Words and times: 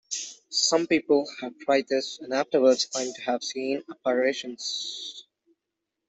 Some 0.49 0.87
people 0.87 1.29
have 1.41 1.59
tried 1.59 1.87
this 1.87 2.17
and 2.17 2.33
afterwards 2.33 2.85
claim 2.87 3.13
to 3.13 3.21
have 3.21 3.43
seen 3.43 3.83
apparitions. 3.87 5.25